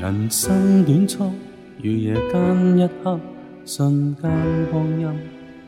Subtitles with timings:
[0.00, 1.30] 人生短促，
[1.76, 3.20] 如夜间一刻，
[3.66, 4.22] 瞬间
[4.72, 5.08] 光阴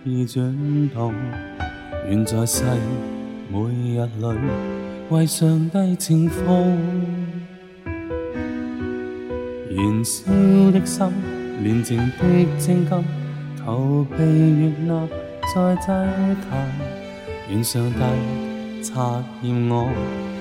[0.05, 1.13] 已转动。
[2.09, 2.65] 愿在世
[3.53, 3.59] 每
[3.93, 4.25] 日里
[5.11, 6.79] 为上帝称颂。
[9.71, 10.33] 燃烧
[10.71, 11.07] 的心，
[11.63, 13.05] 虔诚的精金，
[13.63, 15.09] 求被接纳
[15.55, 15.87] 在祭
[16.49, 16.71] 坛。
[17.51, 19.91] 愿上帝察验我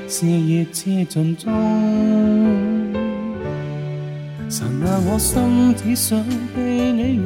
[0.07, 2.70] 事业之尽忠。
[4.51, 6.21] 神啊，我心只想
[6.53, 7.25] 被你用，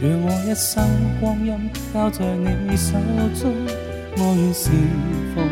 [0.00, 0.82] 让我一生
[1.20, 2.94] 光阴交在你手
[3.38, 3.52] 中，
[4.16, 4.70] 我愿是
[5.34, 5.46] 风，